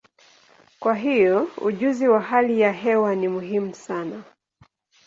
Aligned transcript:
Kwa 0.79 0.95
hiyo, 0.95 1.51
ujuzi 1.57 2.07
wa 2.07 2.21
hali 2.21 2.59
ya 2.59 2.71
hewa 2.71 3.15
ni 3.15 3.27
muhimu 3.27 3.75
sana. 3.75 4.23